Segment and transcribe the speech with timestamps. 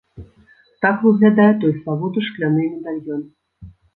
[0.85, 3.21] Так выглядае той славуты шкляны медальён.